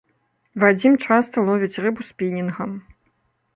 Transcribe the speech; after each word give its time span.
Вадзім 0.63 0.93
часта 1.09 1.37
ловіць 1.51 1.81
рыбу 1.85 2.01
спінінгам. 2.09 2.71